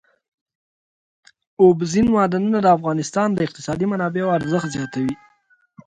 اوبزین 1.61 2.07
معدنونه 2.15 2.59
د 2.61 2.67
افغانستان 2.77 3.29
د 3.33 3.39
اقتصادي 3.47 3.85
منابعو 3.91 4.35
ارزښت 4.37 4.69
زیاتوي. 4.75 5.15